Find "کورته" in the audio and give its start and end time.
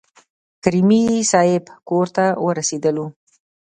1.89-2.25